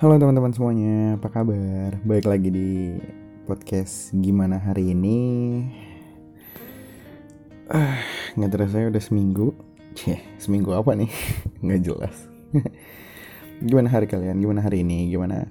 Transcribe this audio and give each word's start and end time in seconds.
Halo 0.00 0.16
teman-teman 0.16 0.48
semuanya, 0.56 1.20
apa 1.20 1.28
kabar? 1.28 2.00
Baik 2.08 2.24
lagi 2.24 2.48
di 2.48 2.96
podcast 3.44 4.16
Gimana 4.16 4.56
hari 4.56 4.96
ini? 4.96 5.20
Ah, 7.68 8.00
nggak 8.32 8.48
terasa 8.48 8.80
ya 8.80 8.88
udah 8.88 9.04
seminggu. 9.04 9.52
Cih, 9.92 10.16
seminggu 10.40 10.72
apa 10.72 10.96
nih? 10.96 11.12
Nggak 11.60 11.80
jelas. 11.84 12.16
gimana 13.68 13.92
hari 13.92 14.08
kalian? 14.08 14.40
Gimana 14.40 14.64
hari 14.64 14.88
ini? 14.88 15.12
Gimana 15.12 15.44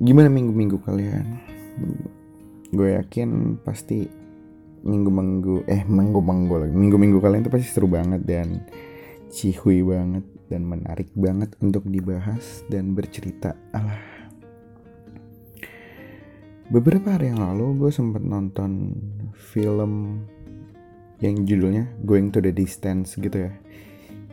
gimana 0.00 0.32
minggu-minggu 0.32 0.80
kalian? 0.88 1.26
Gue 2.72 2.96
yakin 2.96 3.60
pasti 3.60 4.08
minggu-minggu 4.88 5.68
eh 5.68 5.84
minggu-minggu 5.84 6.54
lagi. 6.64 6.72
Minggu-minggu 6.72 7.20
kalian 7.20 7.44
tuh 7.44 7.52
pasti 7.52 7.68
seru 7.68 7.92
banget 7.92 8.24
dan 8.24 8.56
cihui 9.32 9.80
banget 9.80 10.28
dan 10.52 10.68
menarik 10.68 11.08
banget 11.16 11.56
untuk 11.64 11.88
dibahas 11.88 12.60
dan 12.68 12.92
bercerita. 12.92 13.56
Alah. 13.72 14.12
Beberapa 16.68 17.16
hari 17.16 17.32
yang 17.32 17.40
lalu 17.40 17.80
gue 17.80 17.90
sempat 17.92 18.20
nonton 18.20 18.92
film 19.32 20.24
yang 21.24 21.48
judulnya 21.48 21.88
Going 22.04 22.28
to 22.28 22.44
the 22.44 22.52
Distance 22.52 23.16
gitu 23.16 23.48
ya. 23.48 23.52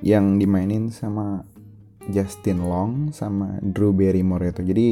Yang 0.04 0.44
dimainin 0.44 0.92
sama 0.92 1.48
Justin 2.12 2.68
Long 2.68 3.16
sama 3.16 3.60
Drew 3.64 3.96
Barrymore 3.96 4.52
itu. 4.52 4.62
Jadi 4.68 4.88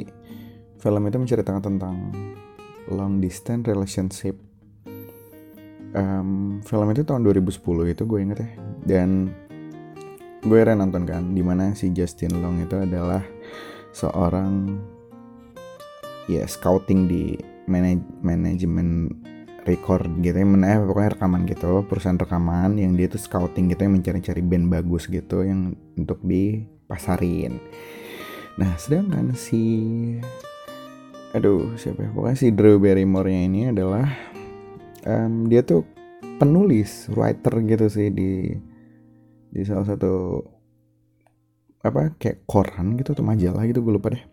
film 0.80 1.04
itu 1.08 1.18
menceritakan 1.20 1.62
tentang 1.64 1.96
long 2.88 3.20
distance 3.20 3.68
relationship. 3.68 4.40
Um, 5.96 6.60
film 6.62 6.88
itu 6.94 7.02
tahun 7.08 7.26
2010 7.26 7.96
itu 7.96 8.04
gue 8.04 8.20
inget 8.22 8.40
ya. 8.44 8.50
Dan 8.86 9.32
gue 10.44 10.58
pernah 10.62 10.86
nonton 10.86 11.04
kan 11.08 11.24
di 11.34 11.42
mana 11.42 11.74
si 11.74 11.90
Justin 11.90 12.42
Long 12.42 12.62
itu 12.62 12.78
adalah 12.78 13.26
seorang 13.96 14.78
ya 16.30 16.44
scouting 16.46 17.10
di 17.10 17.24
manaj 17.66 18.00
manajemen 18.22 19.10
record 19.68 20.08
gitu 20.24 20.40
ya 20.40 20.48
eh, 20.48 20.80
pokoknya 20.80 21.20
rekaman 21.20 21.42
gitu 21.44 21.84
perusahaan 21.84 22.16
rekaman 22.16 22.80
yang 22.80 22.96
dia 22.96 23.12
tuh 23.12 23.20
scouting 23.20 23.68
gitu 23.74 23.84
yang 23.84 24.00
mencari-cari 24.00 24.40
band 24.40 24.72
bagus 24.72 25.12
gitu 25.12 25.44
yang 25.44 25.76
untuk 26.00 26.24
dipasarin. 26.24 27.60
Nah 28.56 28.72
sedangkan 28.80 29.36
si 29.36 29.64
aduh 31.36 31.76
siapa 31.76 32.08
ya 32.08 32.10
pokoknya 32.16 32.38
si 32.40 32.48
Drew 32.56 32.80
Barrymore 32.80 33.28
nya 33.28 33.42
ini 33.44 33.62
adalah 33.68 34.08
um, 35.04 35.52
dia 35.52 35.62
tuh 35.62 35.84
penulis 36.40 37.12
writer 37.12 37.60
gitu 37.68 37.86
sih 37.92 38.08
di 38.08 38.56
di 39.48 39.62
salah 39.64 39.88
satu 39.88 40.44
apa 41.84 42.18
kayak 42.20 42.44
koran 42.44 43.00
gitu 43.00 43.16
atau 43.16 43.24
majalah 43.24 43.64
gitu 43.70 43.80
gue 43.86 43.94
lupa 43.96 44.12
deh. 44.12 44.24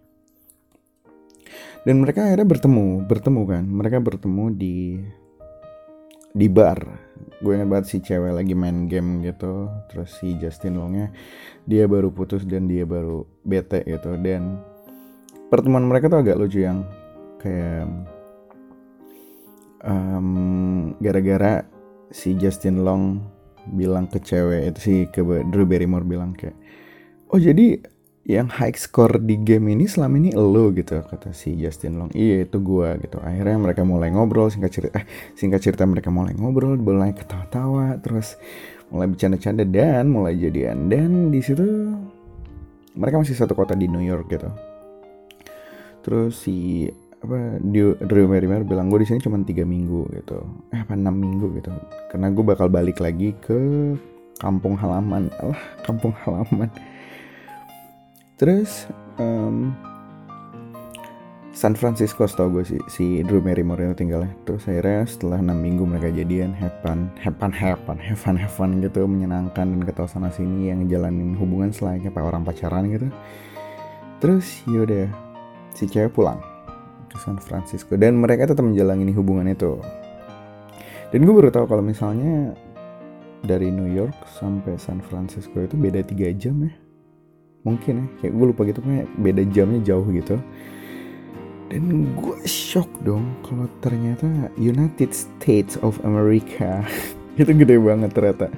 Dan 1.84 2.00
mereka 2.00 2.24
akhirnya 2.24 2.48
bertemu 2.48 3.04
bertemu 3.04 3.42
kan. 3.44 3.64
Mereka 3.68 4.00
bertemu 4.00 4.44
di 4.56 4.98
di 6.34 6.46
bar. 6.50 6.80
Gue 7.38 7.60
ingat 7.60 7.68
banget 7.68 7.86
si 7.92 7.96
cewek 8.00 8.32
lagi 8.34 8.56
main 8.56 8.88
game 8.88 9.20
gitu 9.22 9.68
terus 9.92 10.16
si 10.18 10.34
Justin 10.40 10.80
Longnya 10.80 11.12
dia 11.68 11.84
baru 11.84 12.08
putus 12.10 12.48
dan 12.48 12.66
dia 12.66 12.88
baru 12.88 13.28
bete 13.44 13.84
gitu. 13.84 14.16
Dan 14.16 14.58
pertemuan 15.52 15.84
mereka 15.86 16.08
tuh 16.08 16.24
agak 16.24 16.40
lucu 16.40 16.64
yang 16.64 16.88
kayak 17.38 17.84
um, 19.84 20.96
gara-gara 20.98 21.68
si 22.08 22.32
Justin 22.40 22.82
Long 22.82 23.33
bilang 23.70 24.10
ke 24.10 24.20
cewek 24.20 24.74
itu 24.74 24.80
sih 24.80 24.98
ke 25.08 25.24
Drew 25.24 25.64
Barrymore 25.64 26.04
bilang 26.04 26.36
kayak 26.36 26.56
oh 27.32 27.40
jadi 27.40 27.80
yang 28.24 28.48
high 28.48 28.72
score 28.72 29.20
di 29.20 29.36
game 29.36 29.68
ini 29.68 29.84
selama 29.84 30.16
ini 30.16 30.32
lo 30.32 30.72
gitu 30.72 31.04
kata 31.04 31.36
si 31.36 31.60
Justin 31.60 32.00
Long. 32.00 32.10
Iya 32.16 32.48
itu 32.48 32.56
gua 32.64 32.96
gitu. 32.96 33.20
Akhirnya 33.20 33.60
mereka 33.60 33.84
mulai 33.84 34.08
ngobrol 34.08 34.48
singkat 34.48 34.72
cerita 34.72 34.96
eh, 34.96 35.04
singkat 35.36 35.60
cerita 35.60 35.84
mereka 35.84 36.08
mulai 36.08 36.32
ngobrol 36.32 36.80
mulai 36.80 37.12
ketawa-tawa 37.12 38.00
terus 38.00 38.40
mulai 38.88 39.12
bercanda-canda 39.12 39.68
dan 39.68 40.08
mulai 40.08 40.40
jadian. 40.40 40.88
Dan 40.88 41.28
di 41.28 41.44
situ 41.44 41.68
mereka 42.96 43.20
masih 43.20 43.36
satu 43.36 43.52
kota 43.52 43.76
di 43.76 43.92
New 43.92 44.00
York 44.00 44.32
gitu. 44.32 44.48
Terus 46.00 46.40
si 46.40 46.88
apa 47.24 47.58
Drew 48.04 48.28
Barrymore 48.28 48.68
bilang 48.68 48.92
gue 48.92 49.00
di 49.02 49.08
sini 49.08 49.18
cuma 49.18 49.40
tiga 49.40 49.64
minggu 49.64 50.06
gitu. 50.12 50.44
Eh 50.70 50.84
apa 50.84 50.92
enam 50.92 51.16
minggu 51.16 51.56
gitu. 51.56 51.72
Karena 52.12 52.28
gue 52.28 52.44
bakal 52.44 52.68
balik 52.68 53.00
lagi 53.00 53.32
ke 53.40 53.58
kampung 54.38 54.76
halaman. 54.76 55.32
Lah 55.40 55.60
kampung 55.88 56.12
halaman. 56.22 56.68
Terus 58.36 58.86
um, 59.16 59.72
San 61.54 61.78
Francisco 61.78 62.28
tau 62.28 62.50
gue 62.50 62.66
sih 62.66 62.82
si 62.92 63.24
Drew 63.24 63.40
Barrymore 63.40 63.88
itu 63.88 64.04
tinggalnya. 64.04 64.36
Terus 64.44 64.68
akhirnya 64.68 65.08
setelah 65.08 65.38
enam 65.40 65.56
minggu 65.56 65.88
mereka 65.88 66.12
jadian 66.12 66.52
fun 66.84 67.08
have 67.16 67.40
fun 67.40 68.36
have 68.36 68.52
fun 68.52 68.70
gitu 68.84 69.08
menyenangkan 69.08 69.64
dan 69.64 69.80
ketawa 69.80 70.06
sana 70.10 70.28
sini 70.28 70.68
yang 70.68 70.84
jalanin 70.92 71.32
hubungan 71.40 71.72
selayaknya 71.72 72.12
kayak 72.12 72.28
orang 72.28 72.44
pacaran 72.44 72.84
gitu. 72.92 73.08
Terus 74.20 74.60
yaudah 74.68 75.08
si 75.72 75.88
cewek 75.88 76.12
pulang 76.12 76.53
ke 77.14 77.18
San 77.22 77.38
Francisco. 77.38 77.94
Dan 77.94 78.18
mereka 78.18 78.50
tetap 78.50 78.66
menjalani 78.66 79.14
hubungan 79.14 79.46
itu. 79.46 79.78
Dan 81.14 81.22
gue 81.22 81.30
baru 81.30 81.54
tahu 81.54 81.70
kalau 81.70 81.86
misalnya 81.86 82.58
dari 83.46 83.70
New 83.70 83.86
York 83.86 84.18
sampai 84.34 84.74
San 84.82 84.98
Francisco 84.98 85.62
itu 85.62 85.78
beda 85.78 86.02
tiga 86.02 86.34
jam 86.34 86.66
ya. 86.66 86.74
Mungkin 87.62 87.94
ya. 88.02 88.06
Kayak 88.18 88.32
gue 88.34 88.46
lupa 88.50 88.62
gitu 88.66 88.82
kayak 88.82 89.06
beda 89.22 89.42
jamnya 89.54 89.78
jauh 89.86 90.02
gitu. 90.10 90.42
Dan 91.70 92.18
gue 92.18 92.36
shock 92.44 92.90
dong 93.06 93.30
kalau 93.46 93.70
ternyata 93.78 94.26
United 94.58 95.14
States 95.14 95.78
of 95.86 96.02
America 96.02 96.82
itu 97.40 97.54
gede 97.54 97.78
banget 97.78 98.10
ternyata. 98.10 98.50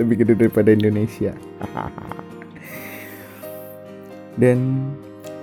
Lebih 0.00 0.24
gede 0.24 0.48
daripada 0.48 0.72
Indonesia. 0.72 1.36
Dan 4.40 4.88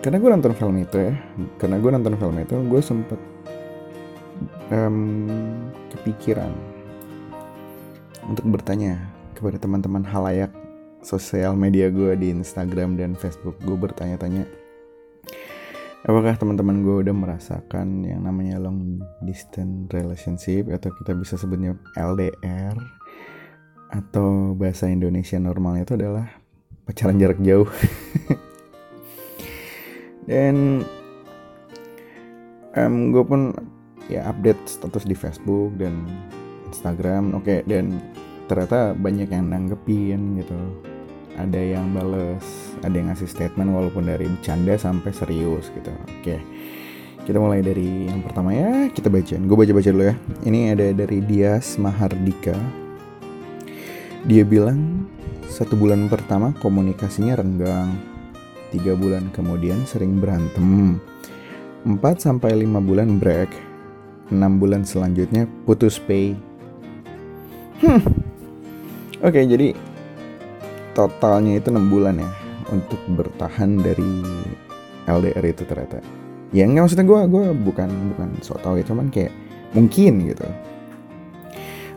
karena 0.08 0.24
gue 0.24 0.32
nonton 0.40 0.56
film 0.56 0.80
itu 0.80 1.04
ya. 1.04 1.20
Karena 1.60 1.84
gue 1.84 1.92
nonton 1.92 2.16
film 2.16 2.40
itu 2.40 2.56
gue 2.56 2.80
sempet 2.80 3.20
um, 4.72 5.60
kepikiran 5.92 6.48
untuk 8.24 8.48
bertanya 8.56 9.04
kepada 9.36 9.60
teman-teman 9.60 10.08
halayak 10.08 10.48
sosial 11.04 11.60
media 11.60 11.92
gue 11.92 12.16
di 12.16 12.32
Instagram 12.32 12.96
dan 12.96 13.20
Facebook. 13.20 13.60
Gue 13.68 13.76
bertanya-tanya 13.76 14.48
apakah 16.08 16.40
teman-teman 16.40 16.88
gue 16.88 17.04
udah 17.04 17.12
merasakan 17.12 18.08
yang 18.08 18.24
namanya 18.24 18.64
long 18.64 19.04
distance 19.20 19.92
relationship? 19.92 20.72
Atau 20.72 20.96
kita 21.04 21.20
bisa 21.20 21.36
sebutnya 21.36 21.76
LDR 22.00 22.80
atau 23.92 24.56
bahasa 24.56 24.88
Indonesia 24.88 25.36
normalnya 25.36 25.84
itu 25.84 26.00
adalah 26.00 26.32
pacaran 26.88 27.20
jarak 27.20 27.44
jauh 27.44 27.68
dan 30.28 30.84
um, 32.76 33.16
gue 33.16 33.24
pun 33.24 33.42
ya 34.12 34.28
update 34.28 34.60
status 34.68 35.08
di 35.08 35.16
Facebook 35.16 35.76
dan 35.80 36.06
Instagram. 36.70 37.34
Oke 37.34 37.44
okay, 37.44 37.60
dan 37.66 37.98
ternyata 38.52 38.94
banyak 38.94 39.32
yang 39.32 39.48
nanggepin 39.48 40.44
gitu. 40.44 40.60
Ada 41.38 41.80
yang 41.80 41.94
bales 41.94 42.76
ada 42.82 42.94
yang 42.94 43.14
ngasih 43.14 43.30
statement 43.30 43.70
walaupun 43.72 44.10
dari 44.10 44.28
bercanda 44.28 44.76
sampai 44.76 45.12
serius 45.16 45.72
gitu. 45.72 45.92
Oke 46.20 46.22
okay. 46.22 46.40
kita 47.24 47.40
mulai 47.40 47.64
dari 47.64 48.12
yang 48.12 48.20
pertama 48.24 48.52
ya 48.52 48.92
kita 48.92 49.08
bacain. 49.08 49.48
Gue 49.48 49.58
baca 49.58 49.72
baca 49.72 49.90
dulu 49.90 50.06
ya. 50.12 50.16
Ini 50.44 50.60
ada 50.76 50.88
dari 50.92 51.24
Dias 51.24 51.80
Mahardika. 51.80 52.58
Dia 54.28 54.44
bilang 54.44 55.08
satu 55.48 55.80
bulan 55.80 56.12
pertama 56.12 56.52
komunikasinya 56.60 57.40
renggang 57.40 58.17
tiga 58.74 58.94
bulan 58.94 59.30
kemudian 59.32 59.84
sering 59.88 60.20
berantem. 60.20 61.00
4 61.88 62.00
sampai 62.20 62.68
5 62.68 62.84
bulan 62.84 63.16
break. 63.22 63.52
6 64.28 64.36
bulan 64.60 64.84
selanjutnya 64.84 65.48
putus 65.64 65.96
pay. 65.98 66.36
Hmm. 67.78 68.02
oke 69.22 69.38
okay, 69.38 69.46
jadi 69.46 69.78
totalnya 70.98 71.62
itu 71.62 71.70
6 71.70 71.94
bulan 71.94 72.18
ya 72.18 72.30
untuk 72.74 73.00
bertahan 73.14 73.80
dari 73.80 74.26
LDR 75.08 75.46
itu 75.48 75.64
ternyata. 75.64 76.04
Ya 76.52 76.68
nggak 76.68 76.84
maksudnya 76.84 77.08
gue 77.08 77.22
gue 77.28 77.46
bukan 77.56 77.90
bukan 78.16 78.30
so 78.44 78.56
tau 78.60 78.76
ya 78.76 78.84
cuman 78.84 79.08
kayak 79.08 79.32
mungkin 79.72 80.28
gitu. 80.28 80.48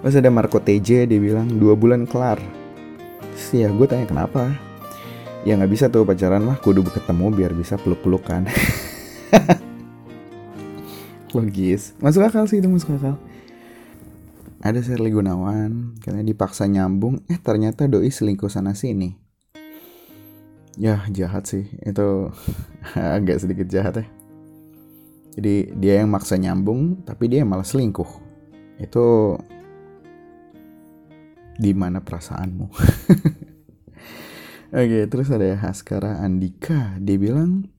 Terus 0.01 0.17
ada 0.17 0.31
Marco 0.33 0.63
TJ 0.63 1.11
dia 1.11 1.21
bilang 1.21 1.51
dua 1.59 1.75
bulan 1.75 2.07
kelar. 2.07 2.39
Sih 3.35 3.67
ya 3.67 3.69
gue 3.73 3.87
tanya 3.89 4.07
kenapa 4.07 4.70
ya 5.45 5.57
nggak 5.57 5.73
bisa 5.73 5.89
tuh 5.89 6.05
pacaran 6.05 6.45
mah 6.45 6.61
kudu 6.61 6.85
ketemu 6.85 7.27
biar 7.33 7.53
bisa 7.57 7.81
peluk-pelukan. 7.81 8.45
Logis. 11.37 11.95
Masuk 12.03 12.27
akal 12.27 12.51
sih 12.51 12.59
itu 12.59 12.67
masuk 12.67 12.99
akal. 12.99 13.15
Ada 14.61 14.85
Sherly 14.85 15.15
Gunawan 15.15 15.97
karena 16.05 16.21
dipaksa 16.21 16.69
nyambung. 16.69 17.25
Eh 17.31 17.41
ternyata 17.41 17.89
doi 17.89 18.13
selingkuh 18.13 18.53
sana 18.53 18.77
sini. 18.77 19.17
Ya 20.77 21.01
jahat 21.09 21.49
sih. 21.49 21.71
Itu 21.81 22.35
agak 23.17 23.41
sedikit 23.41 23.71
jahat 23.71 24.05
ya. 24.05 24.07
Jadi 25.39 25.73
dia 25.79 26.03
yang 26.03 26.11
maksa 26.11 26.37
nyambung 26.37 27.07
tapi 27.07 27.31
dia 27.31 27.47
malah 27.47 27.65
selingkuh. 27.65 28.11
Itu 28.83 29.39
di 31.61 31.77
mana 31.77 32.01
perasaanmu 32.01 32.73
oke 34.71 34.99
terus 35.11 35.29
ada 35.31 35.55
Haskara 35.59 36.23
Andika 36.23 36.97
dia 36.99 37.19
bilang 37.19 37.71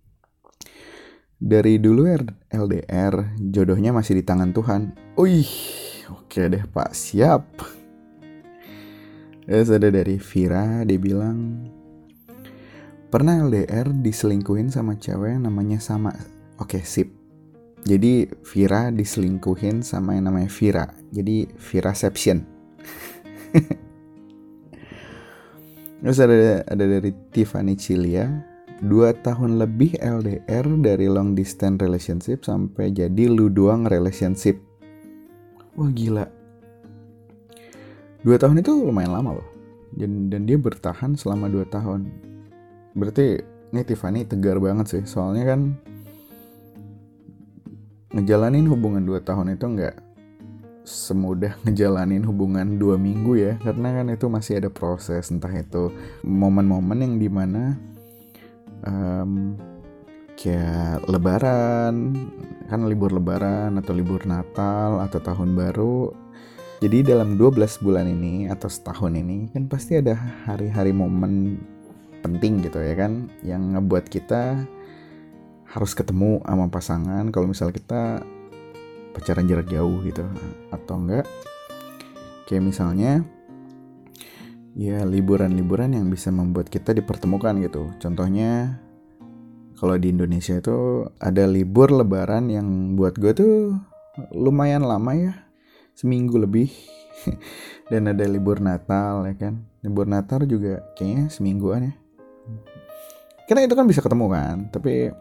dari 1.42 1.82
dulu 1.82 2.06
LDR 2.54 3.34
jodohnya 3.42 3.90
masih 3.90 4.22
di 4.22 4.24
tangan 4.24 4.54
Tuhan. 4.54 4.94
Wih, 5.18 5.50
oke 6.14 6.38
deh 6.38 6.64
Pak, 6.70 6.94
siap. 6.94 7.50
Terus 9.42 9.74
ada 9.74 9.90
dari 9.90 10.22
Vira, 10.22 10.86
dia 10.86 11.02
bilang 11.02 11.66
pernah 13.10 13.42
LDR 13.42 13.90
diselingkuhin 13.90 14.70
sama 14.70 15.02
cewek 15.02 15.42
namanya 15.42 15.82
sama. 15.82 16.14
Oke, 16.62 16.86
sip. 16.86 17.10
Jadi 17.82 18.30
Vira 18.46 18.94
diselingkuhin 18.94 19.82
sama 19.82 20.14
yang 20.14 20.30
namanya 20.30 20.48
Vira. 20.54 20.86
Jadi 21.10 21.50
Viraception. 21.58 22.46
Terus 26.02 26.18
ada 26.18 26.66
ada 26.66 26.86
dari 26.98 27.14
Tiffany 27.30 27.78
Cilia, 27.78 28.26
dua 28.82 29.14
tahun 29.14 29.62
lebih 29.62 30.02
LDR 30.02 30.66
dari 30.82 31.06
long 31.06 31.38
distance 31.38 31.78
relationship 31.78 32.42
sampai 32.42 32.90
jadi 32.90 33.30
lu 33.30 33.54
doang 33.54 33.86
relationship. 33.86 34.58
Wah 35.78 35.94
gila. 35.94 36.26
Dua 38.26 38.38
tahun 38.42 38.66
itu 38.66 38.74
lumayan 38.74 39.14
lama 39.14 39.38
loh. 39.38 39.50
Dan, 39.94 40.34
dan 40.34 40.50
dia 40.50 40.58
bertahan 40.58 41.14
selama 41.14 41.50
dua 41.54 41.70
tahun. 41.70 42.10
Berarti 42.98 43.38
ini 43.70 43.82
Tiffany 43.86 44.26
tegar 44.26 44.58
banget 44.58 44.98
sih. 44.98 45.04
Soalnya 45.06 45.54
kan 45.54 45.78
ngejalanin 48.12 48.66
hubungan 48.68 49.06
dua 49.06 49.22
tahun 49.22 49.54
itu 49.54 49.66
nggak 49.70 50.11
semudah 50.92 51.56
ngejalanin 51.64 52.28
hubungan 52.28 52.76
dua 52.76 53.00
minggu 53.00 53.40
ya. 53.40 53.54
Karena 53.64 53.96
kan 53.96 54.12
itu 54.12 54.28
masih 54.28 54.60
ada 54.60 54.68
proses 54.68 55.32
entah 55.32 55.52
itu 55.56 55.96
momen-momen 56.28 57.00
yang 57.00 57.16
di 57.16 57.30
mana 57.32 57.80
um, 58.84 59.56
kayak 60.36 61.06
lebaran 61.08 62.16
kan 62.68 62.88
libur 62.88 63.12
lebaran 63.12 63.76
atau 63.80 63.92
libur 63.92 64.24
natal 64.28 65.00
atau 65.04 65.20
tahun 65.20 65.56
baru. 65.56 66.16
Jadi 66.82 67.14
dalam 67.14 67.38
12 67.38 67.86
bulan 67.86 68.10
ini 68.10 68.50
atau 68.50 68.66
setahun 68.66 69.14
ini 69.14 69.54
kan 69.54 69.70
pasti 69.70 70.02
ada 70.02 70.18
hari-hari 70.50 70.90
momen 70.90 71.62
penting 72.26 72.66
gitu 72.66 72.82
ya 72.82 72.98
kan 72.98 73.30
yang 73.46 73.78
ngebuat 73.78 74.10
kita 74.10 74.66
harus 75.72 75.92
ketemu 75.94 76.42
sama 76.42 76.68
pasangan. 76.68 77.30
Kalau 77.30 77.48
misal 77.48 77.70
kita 77.70 78.26
pacaran 79.12 79.48
jarak 79.48 79.68
jauh 79.68 80.00
gitu 80.04 80.24
atau 80.72 80.96
enggak 81.00 81.28
kayak 82.52 82.68
misalnya 82.68 83.24
ya 84.76 85.04
liburan-liburan 85.04 85.96
yang 85.96 86.08
bisa 86.08 86.32
membuat 86.32 86.68
kita 86.72 86.96
dipertemukan 86.96 87.60
gitu. 87.64 87.92
Contohnya 88.00 88.80
kalau 89.76 89.98
di 89.98 90.14
Indonesia 90.14 90.60
itu 90.60 91.08
ada 91.20 91.48
libur 91.48 91.92
lebaran 91.92 92.52
yang 92.52 92.96
buat 92.96 93.18
gue 93.18 93.32
tuh 93.36 93.54
lumayan 94.36 94.86
lama 94.86 95.12
ya. 95.16 95.34
Seminggu 95.96 96.40
lebih. 96.40 96.72
Dan 97.92 98.08
ada 98.12 98.24
libur 98.24 98.64
Natal 98.64 99.28
ya 99.28 99.36
kan. 99.36 99.64
Libur 99.84 100.08
Natal 100.08 100.44
juga 100.48 100.84
kayaknya 100.96 101.28
semingguan 101.28 101.92
ya. 101.92 101.94
Karena 103.48 103.68
itu 103.68 103.76
kan 103.76 103.88
bisa 103.88 104.00
ketemu 104.00 104.26
kan. 104.32 104.58
Tapi 104.72 105.12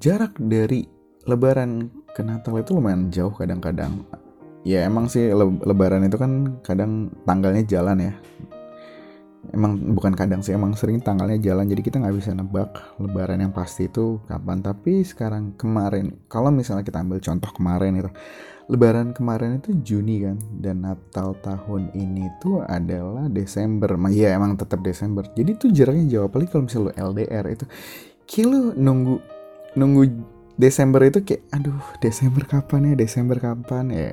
jarak 0.00 0.36
dari 0.40 1.01
lebaran 1.26 1.90
ke 2.12 2.20
Natal 2.20 2.58
itu 2.58 2.74
lumayan 2.74 3.08
jauh 3.08 3.32
kadang-kadang. 3.32 4.02
Ya 4.62 4.86
emang 4.86 5.10
sih 5.10 5.30
le 5.34 5.58
lebaran 5.66 6.06
itu 6.06 6.18
kan 6.18 6.62
kadang 6.62 7.10
tanggalnya 7.26 7.66
jalan 7.66 7.98
ya. 7.98 8.14
Emang 9.50 9.74
bukan 9.98 10.14
kadang 10.14 10.38
sih 10.38 10.54
emang 10.54 10.78
sering 10.78 11.02
tanggalnya 11.02 11.34
jalan 11.42 11.66
jadi 11.66 11.82
kita 11.82 11.98
nggak 11.98 12.14
bisa 12.14 12.30
nebak 12.30 12.70
lebaran 13.02 13.42
yang 13.42 13.50
pasti 13.50 13.90
itu 13.90 14.22
kapan. 14.30 14.62
Tapi 14.62 15.02
sekarang 15.02 15.58
kemarin 15.58 16.14
kalau 16.30 16.54
misalnya 16.54 16.86
kita 16.86 17.02
ambil 17.02 17.18
contoh 17.18 17.50
kemarin 17.50 17.98
itu 17.98 18.10
lebaran 18.70 19.10
kemarin 19.10 19.58
itu 19.58 19.74
Juni 19.82 20.22
kan 20.22 20.38
dan 20.62 20.86
Natal 20.86 21.34
tahun 21.42 21.90
ini 21.98 22.30
tuh 22.38 22.62
adalah 22.62 23.26
Desember. 23.26 23.98
Ya 24.14 24.38
emang 24.38 24.54
tetap 24.54 24.78
Desember. 24.86 25.26
Jadi 25.34 25.58
tuh 25.58 25.74
jaraknya 25.74 26.06
jauh 26.06 26.30
apalagi 26.30 26.48
kalau 26.54 26.70
misalnya 26.70 27.02
lo 27.02 27.10
LDR 27.10 27.46
itu. 27.50 27.66
Kilo 28.30 28.70
nunggu 28.78 29.18
nunggu 29.74 30.02
Desember 30.56 31.00
itu 31.08 31.24
kayak 31.24 31.42
aduh 31.48 31.80
Desember 31.98 32.44
kapan 32.44 32.92
ya? 32.92 32.94
Desember 32.96 33.36
kapan 33.40 33.84
ya? 33.88 34.12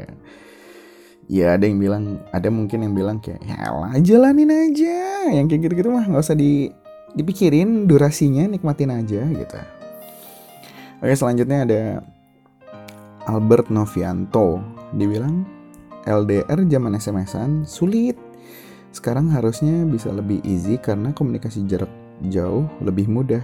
Ya 1.29 1.47
ada 1.53 1.69
yang 1.69 1.77
bilang 1.77 2.25
ada 2.33 2.49
mungkin 2.49 2.81
yang 2.81 2.93
bilang 2.97 3.21
kayak 3.21 3.43
ya 3.45 3.69
lah 3.69 3.93
jalanin 4.01 4.49
aja. 4.49 5.29
Yang 5.29 5.45
kayak 5.53 5.61
gitu-gitu 5.67 5.89
mah 5.93 6.07
nggak 6.07 6.23
usah 6.23 6.37
di 6.37 6.71
dipikirin 7.13 7.85
durasinya 7.85 8.47
nikmatin 8.49 8.93
aja 8.93 9.21
gitu. 9.27 9.57
Oke 10.99 11.13
selanjutnya 11.15 11.67
ada 11.67 11.81
Albert 13.27 13.69
Novianto. 13.69 14.63
Dibilang 14.89 15.45
LDR 16.09 16.65
zaman 16.65 16.97
SMS-an 16.97 17.67
sulit. 17.67 18.17
Sekarang 18.89 19.29
harusnya 19.29 19.85
bisa 19.85 20.09
lebih 20.09 20.41
easy 20.41 20.81
karena 20.81 21.13
komunikasi 21.13 21.61
jarak 21.69 21.98
jauh 22.27 22.67
lebih 22.83 23.07
mudah. 23.07 23.41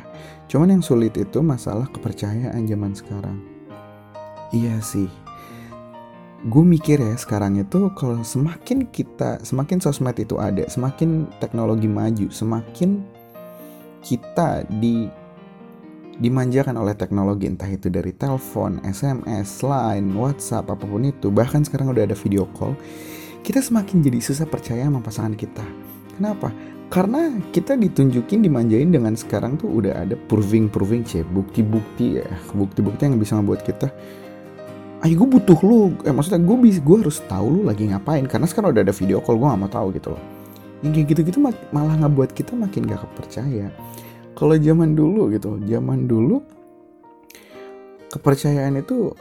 Cuman 0.51 0.75
yang 0.75 0.83
sulit 0.83 1.15
itu 1.15 1.39
masalah 1.39 1.87
kepercayaan 1.89 2.67
zaman 2.67 2.91
sekarang. 2.91 3.39
Iya 4.51 4.77
sih. 4.83 5.07
Gue 6.45 6.61
mikir 6.61 7.01
ya 7.01 7.15
sekarang 7.17 7.57
itu 7.57 7.89
kalau 7.97 8.21
semakin 8.21 8.85
kita, 8.93 9.41
semakin 9.41 9.81
sosmed 9.81 10.13
itu 10.21 10.37
ada, 10.37 10.67
semakin 10.69 11.25
teknologi 11.41 11.89
maju, 11.89 12.29
semakin 12.29 13.01
kita 14.05 14.61
di 14.77 15.09
dimanjakan 16.15 16.79
oleh 16.79 16.95
teknologi 16.95 17.49
entah 17.49 17.67
itu 17.67 17.91
dari 17.91 18.15
telepon, 18.15 18.79
SMS, 18.87 19.65
line, 19.65 20.15
WhatsApp 20.15 20.71
apa 20.71 20.85
pun 20.85 21.03
itu, 21.03 21.27
bahkan 21.27 21.65
sekarang 21.65 21.91
udah 21.91 22.07
ada 22.07 22.15
video 22.15 22.47
call, 22.55 22.77
kita 23.43 23.59
semakin 23.59 23.99
jadi 23.99 24.19
susah 24.23 24.47
percaya 24.47 24.87
sama 24.87 25.03
pasangan 25.03 25.35
kita. 25.35 25.65
Kenapa? 26.15 26.55
Karena 26.95 27.43
kita 27.51 27.75
ditunjukin 27.75 28.39
dimanjain 28.39 28.87
dengan 28.87 29.19
sekarang 29.19 29.59
tuh 29.59 29.67
udah 29.67 30.07
ada 30.07 30.15
proving 30.15 30.71
proving 30.71 31.03
c 31.03 31.27
bukti-bukti 31.27 32.23
ya. 32.23 32.29
Bukti-bukti 32.55 33.03
yang 33.03 33.19
bisa 33.19 33.35
membuat 33.35 33.67
kita 33.67 33.91
ayo 35.03 35.19
gue 35.19 35.27
butuh 35.27 35.59
lu. 35.59 35.91
Eh 36.07 36.15
maksudnya 36.15 36.39
gue 36.39 36.55
bisa 36.55 36.79
gue 36.79 36.97
harus 37.03 37.19
tahu 37.27 37.51
lu 37.51 37.61
lagi 37.67 37.91
ngapain. 37.91 38.23
Karena 38.31 38.47
sekarang 38.47 38.71
udah 38.71 38.87
ada 38.87 38.95
video 38.95 39.19
call 39.19 39.35
gue 39.35 39.43
gak 39.43 39.59
mau 39.59 39.67
tahu 39.67 39.91
gitu 39.91 40.15
loh. 40.15 40.23
Yang 40.87 40.91
kayak 40.95 41.07
gitu-gitu 41.11 41.37
malah 41.75 41.99
nggak 41.99 42.13
buat 42.15 42.31
kita 42.31 42.55
makin 42.55 42.87
gak 42.87 43.03
kepercaya. 43.03 43.67
Kalau 44.31 44.55
zaman 44.55 44.95
dulu 44.95 45.35
gitu 45.35 45.59
zaman 45.67 46.07
dulu 46.07 46.39
kepercayaan 48.07 48.79
itu 48.79 49.11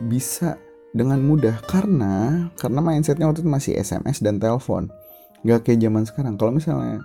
bisa 0.00 0.56
dengan 0.96 1.20
mudah 1.20 1.60
karena 1.68 2.48
karena 2.56 2.80
mindsetnya 2.80 3.28
waktu 3.28 3.44
itu 3.44 3.52
masih 3.52 3.72
SMS 3.76 4.24
dan 4.24 4.40
telepon. 4.40 4.88
Nggak 5.44 5.68
kayak 5.68 5.84
zaman 5.84 6.02
sekarang. 6.08 6.34
Kalau 6.40 6.56
misalnya 6.56 7.04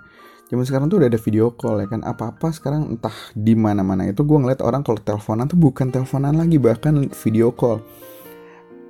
zaman 0.54 0.70
sekarang 0.70 0.86
tuh 0.86 1.02
udah 1.02 1.10
ada 1.10 1.18
video 1.18 1.50
call 1.50 1.82
ya 1.82 1.90
kan. 1.90 2.06
Apa 2.06 2.30
apa 2.30 2.54
sekarang 2.54 2.94
entah 2.94 3.18
di 3.34 3.58
mana 3.58 3.82
mana 3.82 4.06
itu 4.06 4.22
gue 4.22 4.38
ngeliat 4.38 4.62
orang 4.62 4.86
kalau 4.86 5.02
teleponan 5.02 5.50
tuh 5.50 5.58
bukan 5.58 5.90
teleponan 5.90 6.38
lagi 6.38 6.62
bahkan 6.62 7.10
video 7.10 7.50
call. 7.50 7.82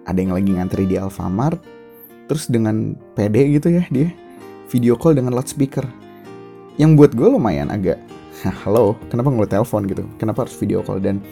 Ada 0.04 0.20
yang 0.20 0.36
lagi 0.36 0.52
ngantri 0.52 0.84
di 0.84 1.00
Alfamart 1.00 1.64
terus 2.28 2.52
dengan 2.52 3.00
PD 3.16 3.56
gitu 3.56 3.72
ya 3.72 3.88
dia 3.88 4.12
video 4.68 5.00
call 5.00 5.16
dengan 5.16 5.40
loudspeaker. 5.40 5.88
Yang 6.76 6.92
buat 7.00 7.12
gue 7.16 7.28
lumayan 7.32 7.72
agak 7.72 7.96
halo 8.68 9.00
kenapa 9.08 9.32
ngeluat 9.32 9.56
telepon? 9.56 9.88
gitu. 9.88 10.04
Kenapa 10.20 10.44
harus 10.44 10.60
video 10.60 10.84
call? 10.84 11.00
Dan 11.00 11.24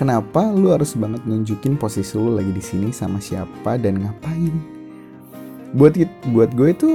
kenapa 0.00 0.48
lu 0.48 0.72
harus 0.72 0.96
banget 0.96 1.20
nunjukin 1.28 1.76
posisi 1.76 2.16
lu 2.16 2.40
lagi 2.40 2.56
di 2.56 2.64
sini 2.64 2.88
sama 2.88 3.20
siapa 3.20 3.76
dan 3.76 4.00
ngapain? 4.00 4.56
Buat 5.76 6.00
buat 6.32 6.56
gue 6.56 6.72
itu 6.72 6.90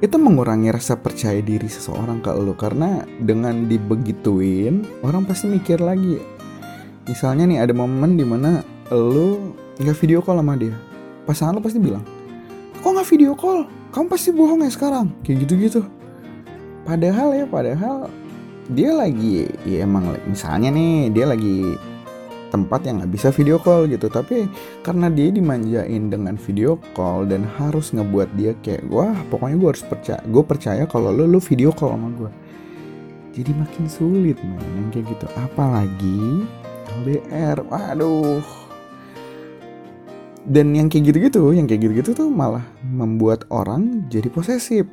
itu 0.00 0.16
mengurangi 0.16 0.72
rasa 0.72 0.96
percaya 0.96 1.44
diri 1.44 1.68
seseorang 1.68 2.24
ke 2.24 2.32
lo 2.32 2.56
karena 2.56 3.04
dengan 3.20 3.68
dibegituin 3.68 5.04
orang 5.04 5.28
pasti 5.28 5.52
mikir 5.52 5.80
lagi. 5.80 6.16
Misalnya 7.04 7.44
nih 7.44 7.58
ada 7.60 7.72
momen 7.76 8.16
di 8.16 8.24
mana 8.24 8.64
lo 8.88 9.54
nggak 9.76 9.96
video 10.00 10.24
call 10.24 10.40
sama 10.40 10.56
dia. 10.56 10.76
Pasangan 11.28 11.56
lo 11.56 11.60
pasti 11.60 11.78
bilang 11.78 12.04
kok 12.80 12.90
nggak 12.90 13.08
video 13.08 13.36
call? 13.36 13.68
Kamu 13.92 14.06
pasti 14.08 14.32
bohong 14.32 14.64
ya 14.64 14.70
sekarang. 14.72 15.12
Kayak 15.20 15.36
gitu 15.44 15.54
gitu 15.60 15.82
padahal 16.90 17.28
ya 17.36 17.44
padahal 17.46 17.96
dia 18.70 18.90
lagi 18.94 19.50
ya 19.66 19.86
emang 19.86 20.14
misalnya 20.26 20.74
nih 20.74 21.10
dia 21.14 21.26
lagi 21.30 21.78
tempat 22.50 22.84
yang 22.84 23.00
nggak 23.00 23.12
bisa 23.14 23.30
video 23.30 23.56
call 23.62 23.86
gitu. 23.86 24.10
Tapi 24.10 24.50
karena 24.82 25.06
dia 25.08 25.30
dimanjain 25.30 26.10
dengan 26.10 26.34
video 26.36 26.76
call 26.92 27.30
dan 27.30 27.46
harus 27.56 27.94
ngebuat 27.94 28.28
dia 28.34 28.52
kayak 28.60 28.84
wah 28.90 29.14
pokoknya 29.30 29.56
gue 29.56 29.68
harus 29.70 29.84
percaya 29.86 30.20
gue 30.26 30.42
percaya 30.44 30.82
kalau 30.90 31.14
lo 31.14 31.24
lo 31.24 31.38
video 31.38 31.70
call 31.70 31.94
sama 31.94 32.10
gue 32.18 32.30
jadi 33.30 33.54
makin 33.54 33.86
sulit 33.86 34.38
man 34.42 34.90
kayak 34.90 35.06
gitu. 35.16 35.26
Apalagi 35.38 36.44
LDR 37.02 37.62
waduh. 37.70 38.42
Dan 40.44 40.74
yang 40.74 40.90
kayak 40.90 41.14
gitu-gitu 41.14 41.52
yang 41.54 41.70
kayak 41.70 41.86
gitu-gitu 41.86 42.10
tuh 42.16 42.28
malah 42.32 42.66
membuat 42.82 43.46
orang 43.52 44.10
jadi 44.10 44.26
posesif. 44.32 44.88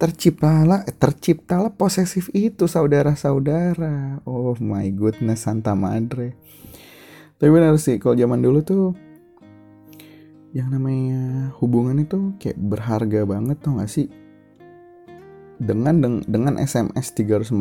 Terciptalah 0.00 0.88
terciptalah 0.96 1.74
posesif 1.74 2.32
itu 2.32 2.64
saudara-saudara. 2.64 4.24
Oh 4.24 4.56
my 4.56 4.88
goodness 4.94 5.44
santa 5.44 5.76
madre 5.76 6.39
tapi 7.40 7.48
benar 7.48 7.72
sih 7.80 7.96
kalau 7.96 8.12
zaman 8.12 8.44
dulu 8.44 8.60
tuh 8.60 8.92
yang 10.52 10.68
namanya 10.68 11.54
hubungan 11.62 12.02
itu 12.02 12.36
kayak 12.36 12.58
berharga 12.58 13.24
banget 13.24 13.56
tau 13.64 13.78
gak 13.78 13.88
sih? 13.88 14.12
Dengan 15.60 16.00
deng, 16.04 16.16
dengan 16.24 16.60
SMS 16.60 17.16
350 17.16 17.54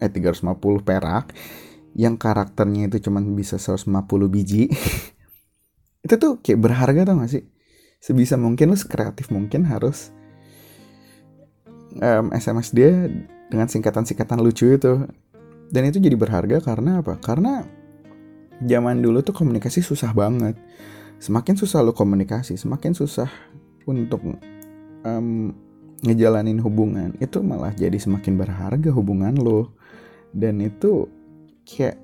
eh 0.00 0.10
350 0.12 0.88
perak 0.88 1.36
yang 1.92 2.16
karakternya 2.16 2.88
itu 2.88 3.08
cuma 3.08 3.20
bisa 3.20 3.60
150 3.60 3.92
biji 4.30 4.72
itu 6.06 6.14
tuh 6.16 6.38
kayak 6.38 6.60
berharga 6.62 7.12
tau 7.12 7.20
gak 7.20 7.32
sih? 7.34 7.44
Sebisa 7.98 8.38
mungkin 8.38 8.70
lu 8.72 8.78
sekreatif 8.78 9.28
mungkin 9.34 9.66
harus 9.66 10.14
um, 11.98 12.30
SMS 12.30 12.70
dia 12.70 13.10
dengan 13.50 13.66
singkatan-singkatan 13.66 14.38
lucu 14.38 14.70
itu. 14.70 15.02
Dan 15.68 15.82
itu 15.84 16.00
jadi 16.00 16.16
berharga 16.16 16.64
karena 16.64 17.02
apa? 17.04 17.20
Karena 17.20 17.66
zaman 18.64 19.02
dulu 19.02 19.22
tuh 19.22 19.34
komunikasi 19.34 19.84
susah 19.84 20.10
banget 20.14 20.58
semakin 21.18 21.54
susah 21.58 21.82
lo 21.82 21.94
komunikasi 21.94 22.54
semakin 22.54 22.94
susah 22.94 23.30
untuk 23.86 24.22
um, 25.02 25.54
ngejalanin 26.02 26.62
hubungan 26.62 27.14
itu 27.18 27.42
malah 27.42 27.74
jadi 27.74 27.98
semakin 27.98 28.38
berharga 28.38 28.90
hubungan 28.94 29.34
lo 29.34 29.74
dan 30.30 30.62
itu 30.62 31.10
kayak 31.66 31.98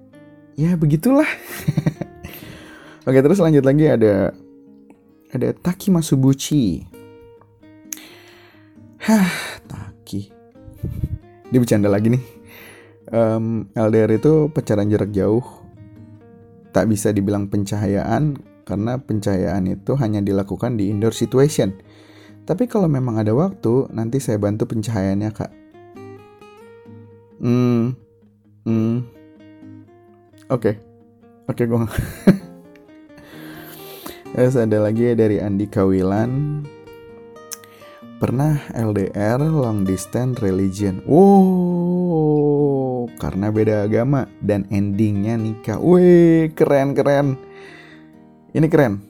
ya 0.58 0.74
begitulah 0.74 1.28
oke 3.06 3.18
terus 3.18 3.38
lanjut 3.38 3.62
lagi 3.62 3.86
ada 3.86 4.34
ada 5.34 5.50
Taki 5.54 5.90
Masubuchi 5.90 6.94
Hah, 9.04 9.60
Taki. 9.68 10.32
Dia 11.52 11.60
bercanda 11.60 11.92
lagi 11.92 12.08
nih. 12.08 12.24
Um, 13.12 13.68
LDR 13.76 14.16
itu 14.16 14.48
pacaran 14.48 14.88
jarak 14.88 15.12
jauh. 15.12 15.44
Tak 16.74 16.90
bisa 16.90 17.14
dibilang 17.14 17.46
pencahayaan 17.46 18.34
karena 18.66 18.98
pencahayaan 18.98 19.70
itu 19.70 19.94
hanya 19.94 20.18
dilakukan 20.18 20.74
di 20.74 20.90
indoor 20.90 21.14
situation. 21.14 21.70
Tapi 22.44 22.66
kalau 22.66 22.90
memang 22.90 23.22
ada 23.22 23.32
waktu, 23.32 23.88
nanti 23.94 24.18
saya 24.20 24.36
bantu 24.36 24.68
pencahayaannya, 24.68 25.30
Kak. 25.32 25.52
Hmm. 27.40 27.94
Hmm. 28.66 29.06
Oke. 30.50 30.74
Okay. 30.74 30.74
Oke, 31.44 31.64
okay, 31.64 31.68
gue 31.68 31.76
Terus 34.34 34.56
ada 34.58 34.82
lagi 34.82 35.14
dari 35.14 35.38
Andi 35.38 35.68
Kawilan 35.68 36.64
pernah 38.18 38.56
LDR 38.72 39.44
long 39.46 39.84
distance 39.84 40.40
religion. 40.40 41.04
Wow, 41.04 42.83
karena 43.18 43.52
beda 43.52 43.88
agama 43.88 44.28
dan 44.40 44.68
endingnya 44.68 45.34
nikah. 45.36 45.80
Wih, 45.80 46.52
keren 46.52 46.92
keren. 46.92 47.36
Ini 48.54 48.66
keren. 48.70 49.02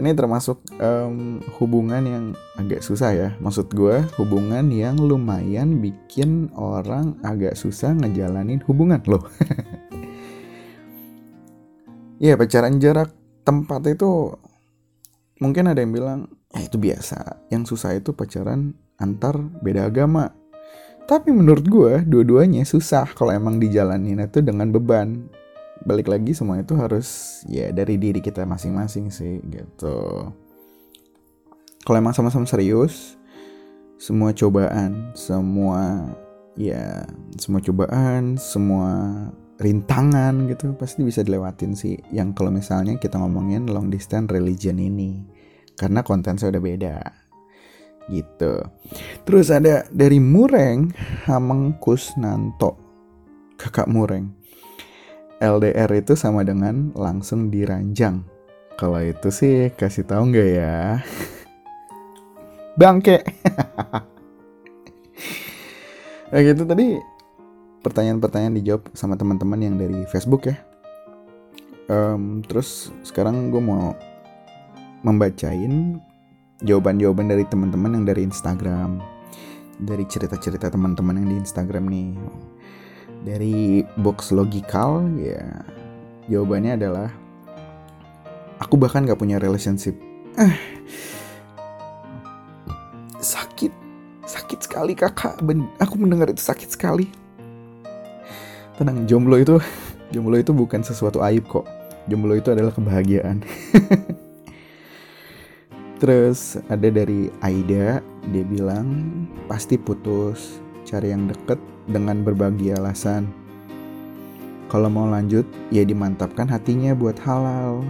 Ini 0.00 0.16
termasuk 0.16 0.64
um, 0.80 1.44
hubungan 1.60 2.02
yang 2.02 2.24
agak 2.56 2.80
susah 2.80 3.12
ya. 3.12 3.28
Maksud 3.36 3.68
gue 3.74 4.00
hubungan 4.16 4.72
yang 4.72 4.96
lumayan 4.96 5.84
bikin 5.84 6.48
orang 6.56 7.20
agak 7.20 7.52
susah 7.52 7.92
ngejalanin 7.92 8.64
hubungan 8.64 9.02
loh. 9.04 9.26
Iya 12.20 12.36
pacaran 12.36 12.76
jarak 12.76 13.16
tempat 13.48 13.80
itu 13.88 14.36
mungkin 15.40 15.72
ada 15.72 15.80
yang 15.80 15.96
bilang 15.96 16.28
eh 16.52 16.68
itu 16.68 16.76
biasa 16.76 17.48
yang 17.48 17.64
susah 17.64 17.96
itu 17.96 18.12
pacaran 18.12 18.76
antar 19.00 19.40
beda 19.64 19.88
agama 19.88 20.28
tapi 21.10 21.34
menurut 21.34 21.66
gue 21.66 22.06
dua-duanya 22.06 22.62
susah 22.62 23.02
kalau 23.18 23.34
emang 23.34 23.58
dijalanin 23.58 24.22
itu 24.22 24.38
dengan 24.46 24.70
beban. 24.70 25.26
Balik 25.82 26.06
lagi 26.06 26.30
semua 26.38 26.62
itu 26.62 26.78
harus 26.78 27.40
ya 27.50 27.74
dari 27.74 27.98
diri 27.98 28.22
kita 28.22 28.46
masing-masing 28.46 29.10
sih 29.10 29.42
gitu. 29.50 30.30
Kalau 31.82 31.96
emang 31.98 32.14
sama-sama 32.14 32.46
serius 32.46 33.18
semua 33.98 34.30
cobaan 34.30 35.10
semua 35.18 36.14
ya 36.54 37.02
semua 37.42 37.58
cobaan 37.58 38.38
semua 38.38 38.92
rintangan 39.58 40.46
gitu 40.46 40.78
pasti 40.78 41.02
bisa 41.02 41.26
dilewatin 41.26 41.74
sih. 41.74 41.98
Yang 42.14 42.38
kalau 42.38 42.54
misalnya 42.54 42.94
kita 43.02 43.18
ngomongin 43.18 43.66
long 43.66 43.90
distance 43.90 44.30
religion 44.30 44.78
ini. 44.78 45.26
Karena 45.74 46.06
konten 46.06 46.38
saya 46.38 46.54
udah 46.54 46.62
beda 46.62 46.96
gitu. 48.08 48.64
Terus 49.28 49.52
ada 49.52 49.84
dari 49.92 50.16
Mureng 50.16 50.88
Hamengkus 51.28 52.16
Nanto. 52.16 52.80
Kakak 53.60 53.92
Mureng. 53.92 54.32
LDR 55.40 55.88
itu 55.96 56.16
sama 56.16 56.44
dengan 56.44 56.92
langsung 56.96 57.48
diranjang. 57.48 58.24
Kalau 58.76 59.00
itu 59.00 59.28
sih 59.28 59.72
kasih 59.72 60.04
tahu 60.08 60.32
nggak 60.32 60.48
ya? 60.56 61.04
Bangke. 62.80 63.20
nah 66.30 66.40
gitu 66.40 66.62
tadi 66.62 66.94
pertanyaan-pertanyaan 67.80 68.54
dijawab 68.60 68.92
sama 68.92 69.16
teman-teman 69.16 69.60
yang 69.60 69.76
dari 69.80 70.04
Facebook 70.08 70.48
ya. 70.48 70.56
Um, 71.90 72.44
terus 72.46 72.94
sekarang 73.02 73.50
gue 73.50 73.58
mau 73.58 73.98
membacain 75.02 75.98
jawaban-jawaban 76.60 77.32
dari 77.32 77.44
teman-teman 77.48 78.00
yang 78.00 78.04
dari 78.04 78.22
Instagram 78.24 79.00
dari 79.80 80.04
cerita-cerita 80.04 80.68
teman-teman 80.68 81.16
yang 81.16 81.28
di 81.32 81.36
Instagram 81.40 81.88
nih. 81.88 82.10
Dari 83.20 83.84
box 84.00 84.32
logikal 84.32 85.04
ya 85.20 85.44
jawabannya 86.28 86.72
adalah 86.76 87.08
aku 88.60 88.80
bahkan 88.80 89.04
gak 89.04 89.20
punya 89.20 89.36
relationship. 89.40 89.96
Eh 90.40 90.56
sakit 93.20 93.72
sakit 94.24 94.58
sekali 94.64 94.92
kakak. 94.96 95.40
Ben 95.44 95.68
aku 95.80 96.00
mendengar 96.00 96.28
itu 96.32 96.40
sakit 96.40 96.72
sekali. 96.72 97.08
Tenang 98.80 99.04
jomblo 99.04 99.36
itu 99.36 99.60
jomblo 100.12 100.40
itu 100.40 100.52
bukan 100.56 100.80
sesuatu 100.80 101.20
aib 101.24 101.44
kok. 101.48 101.68
Jomblo 102.08 102.32
itu 102.32 102.48
adalah 102.48 102.72
kebahagiaan 102.72 103.44
Terus 106.00 106.56
ada 106.72 106.88
dari 106.88 107.28
Aida, 107.44 108.00
dia 108.32 108.44
bilang 108.48 108.88
pasti 109.44 109.76
putus, 109.76 110.56
cari 110.88 111.12
yang 111.12 111.28
deket 111.28 111.60
dengan 111.84 112.24
berbagi 112.24 112.72
alasan. 112.72 113.28
Kalau 114.72 114.88
mau 114.88 115.04
lanjut, 115.12 115.44
ya 115.68 115.84
dimantapkan 115.84 116.48
hatinya 116.48 116.96
buat 116.96 117.20
halal. 117.20 117.84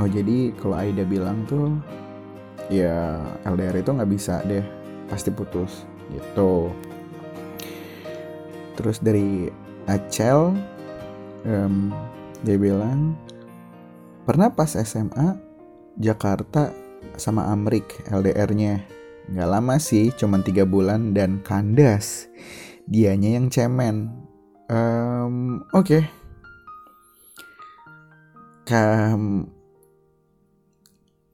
Oh 0.00 0.08
jadi 0.08 0.56
kalau 0.56 0.80
Aida 0.80 1.04
bilang 1.04 1.44
tuh, 1.44 1.76
ya 2.72 3.20
LDR 3.44 3.84
itu 3.84 3.92
nggak 3.92 4.08
bisa 4.08 4.40
deh, 4.48 4.64
pasti 5.12 5.28
putus 5.28 5.84
gitu. 6.16 6.72
Terus 8.80 9.04
dari 9.04 9.52
Acel, 9.84 10.56
um, 11.44 11.92
dia 12.40 12.56
bilang 12.56 13.20
pernah 14.24 14.48
pas 14.48 14.72
SMA 14.72 15.36
Jakarta 16.00 16.79
sama 17.16 17.48
Amrik 17.52 18.04
LDR-nya. 18.08 18.82
Gak 19.30 19.50
lama 19.50 19.78
sih, 19.78 20.10
cuma 20.18 20.42
tiga 20.42 20.66
bulan 20.66 21.14
dan 21.14 21.38
kandas. 21.46 22.26
Dianya 22.90 23.38
yang 23.38 23.46
cemen. 23.46 24.10
Um, 24.66 25.62
Oke. 25.70 26.02
Okay. 26.02 26.02
Kam 28.66 29.50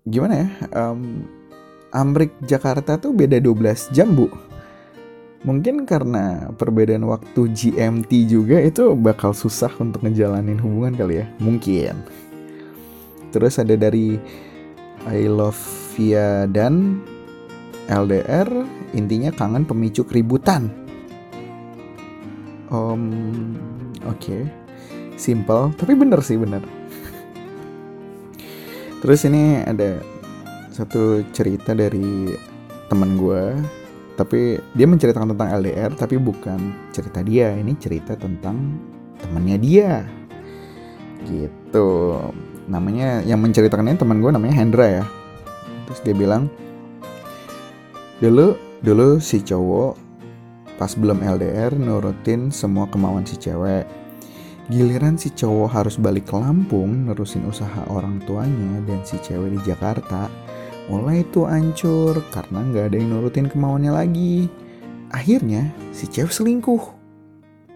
gimana 0.06 0.46
ya? 0.46 0.49
Um, 0.73 1.26
Amrik 1.90 2.32
Jakarta 2.46 3.00
tuh 3.00 3.16
beda 3.16 3.40
12 3.40 3.90
jam, 3.96 4.14
Bu. 4.14 4.28
Mungkin 5.46 5.87
karena 5.87 6.50
perbedaan 6.58 7.06
waktu 7.06 7.54
GMT 7.54 8.11
juga 8.26 8.58
itu 8.58 8.92
bakal 8.99 9.30
susah 9.30 9.70
untuk 9.78 10.02
ngejalanin 10.02 10.58
hubungan 10.58 10.99
kali 10.99 11.23
ya. 11.23 11.26
Mungkin. 11.38 11.94
Terus 13.30 13.61
ada 13.62 13.78
dari 13.78 14.18
I 15.06 15.30
love 15.30 15.58
via 15.94 16.50
dan 16.50 17.00
LDR 17.86 18.50
intinya 18.92 19.30
kangen 19.30 19.62
pemicu 19.62 20.02
keributan. 20.02 20.68
Um, 22.68 23.54
oke. 24.02 24.18
Okay. 24.18 24.42
simple 25.16 25.72
tapi 25.80 25.96
bener 25.96 26.20
sih 26.20 26.36
bener 26.36 26.60
terus 29.00 29.25
ini 29.25 29.64
ada 29.64 30.00
satu 30.70 31.25
cerita 31.32 31.72
dari 31.72 32.36
teman 32.92 33.16
gue 33.16 33.56
tapi 34.16 34.60
dia 34.76 34.86
menceritakan 34.88 35.32
tentang 35.32 35.48
LDR 35.56 35.92
tapi 35.96 36.20
bukan 36.20 36.92
cerita 36.92 37.25
dia 37.25 37.52
ini 37.56 37.72
cerita 37.80 38.12
tentang 38.16 38.76
temannya 39.20 39.56
dia 39.56 40.04
gitu 41.25 42.12
namanya 42.66 43.23
yang 43.23 43.38
menceritakannya 43.42 43.99
teman 43.99 44.18
gue 44.18 44.30
namanya 44.30 44.54
Hendra 44.58 44.87
ya. 45.02 45.04
Terus 45.87 46.00
dia 46.02 46.14
bilang 46.14 46.50
dulu 48.18 48.58
dulu 48.82 49.23
si 49.23 49.44
cowok 49.44 49.94
pas 50.76 50.92
belum 50.92 51.25
LDR 51.25 51.73
nurutin 51.76 52.52
semua 52.52 52.87
kemauan 52.90 53.25
si 53.25 53.40
cewek. 53.40 53.87
Giliran 54.66 55.14
si 55.14 55.30
cowok 55.30 55.70
harus 55.70 55.94
balik 55.96 56.26
ke 56.26 56.35
Lampung 56.35 57.06
nerusin 57.06 57.46
usaha 57.46 57.87
orang 57.87 58.18
tuanya 58.26 58.82
dan 58.85 59.00
si 59.06 59.16
cewek 59.23 59.54
di 59.54 59.61
Jakarta 59.62 60.26
mulai 60.90 61.23
itu 61.26 61.46
hancur 61.46 62.18
karena 62.30 62.62
nggak 62.62 62.85
ada 62.90 62.96
yang 62.99 63.11
nurutin 63.14 63.46
kemauannya 63.46 63.94
lagi. 63.94 64.50
Akhirnya 65.14 65.70
si 65.94 66.11
cewek 66.11 66.35
selingkuh. 66.35 66.82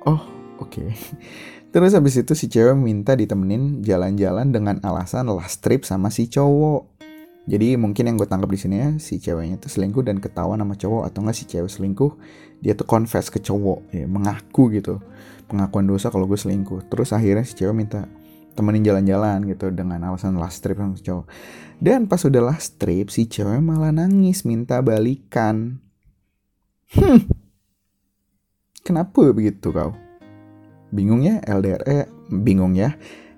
Oh 0.03 0.21
oke. 0.59 0.67
okay. 0.67 0.91
terus 1.71 1.95
habis 1.95 2.19
itu 2.19 2.33
si 2.35 2.47
cewek 2.51 2.75
minta 2.75 3.15
ditemenin 3.15 3.83
jalan-jalan 3.83 4.51
dengan 4.51 4.77
alasan 4.83 5.31
last 5.31 5.63
trip 5.63 5.87
sama 5.87 6.11
si 6.11 6.27
cowok 6.27 6.87
jadi 7.47 7.75
mungkin 7.81 8.11
yang 8.11 8.17
gue 8.21 8.29
tangkap 8.29 8.51
di 8.51 8.61
sini 8.61 8.77
ya 8.79 8.91
si 8.99 9.19
ceweknya 9.19 9.59
tuh 9.59 9.71
selingkuh 9.73 10.05
dan 10.07 10.19
ketahuan 10.19 10.61
sama 10.61 10.75
cowok 10.75 11.03
atau 11.09 11.19
enggak 11.25 11.37
si 11.39 11.45
cewek 11.47 11.71
selingkuh 11.71 12.13
dia 12.61 12.75
tuh 12.77 12.85
confess 12.85 13.31
ke 13.33 13.39
cowok 13.39 13.95
ya 13.95 14.05
mengaku 14.05 14.71
gitu 14.75 14.99
pengakuan 15.47 15.87
dosa 15.87 16.11
kalau 16.13 16.27
gue 16.27 16.39
selingkuh 16.39 16.87
terus 16.91 17.15
akhirnya 17.15 17.43
si 17.47 17.55
cewek 17.55 17.75
minta 17.75 18.07
temenin 18.61 18.85
jalan-jalan 18.85 19.47
gitu 19.49 19.71
dengan 19.73 20.03
alasan 20.05 20.37
last 20.37 20.61
trip 20.61 20.77
sama 20.77 20.99
cowok. 20.99 21.27
Dan 21.81 22.05
pas 22.11 22.21
udah 22.21 22.43
last 22.45 22.77
trip 22.77 23.09
si 23.09 23.25
cewek 23.25 23.63
malah 23.63 23.95
nangis 23.95 24.45
minta 24.45 24.85
balikan. 24.85 25.81
Hmm. 26.93 27.25
Kenapa 28.85 29.33
begitu 29.33 29.71
kau? 29.71 29.97
Bingung 30.91 31.23
ya 31.23 31.39
LDR 31.47 31.83
eh 31.87 32.05
bingung 32.31 32.75
ya. 32.75 32.95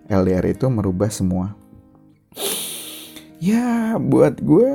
LDR 0.09 0.45
itu 0.53 0.69
merubah 0.69 1.09
semua. 1.09 1.57
Ya 3.41 3.97
buat 3.97 4.39
gue 4.41 4.71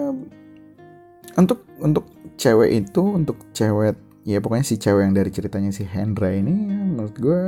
untuk 1.38 1.64
untuk 1.78 2.06
cewek 2.38 2.86
itu 2.86 3.02
untuk 3.02 3.38
cewek 3.54 3.96
ya 4.28 4.42
pokoknya 4.42 4.66
si 4.66 4.76
cewek 4.76 5.08
yang 5.08 5.16
dari 5.16 5.32
ceritanya 5.32 5.72
si 5.72 5.88
Hendra 5.88 6.34
ini 6.34 6.52
menurut 6.68 7.16
gue 7.16 7.42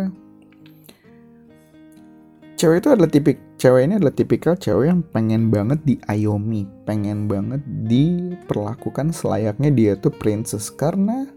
cewek 2.55 2.83
itu 2.85 2.89
adalah 2.93 3.09
tipik 3.11 3.37
cewek 3.59 3.81
ini 3.87 3.93
adalah 3.99 4.15
tipikal 4.15 4.55
cewek 4.55 4.87
yang 4.87 5.03
pengen 5.03 5.51
banget 5.51 5.83
diayomi, 5.83 6.63
pengen 6.87 7.27
banget 7.27 7.59
diperlakukan 7.67 9.11
selayaknya 9.11 9.69
dia 9.75 9.93
tuh 9.99 10.15
princess 10.15 10.71
karena 10.71 11.27